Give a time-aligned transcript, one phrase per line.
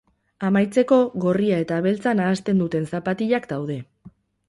[0.47, 0.97] Amaitzeko,
[1.27, 3.81] gorria eta beltza nahasten duten zapatilak daude.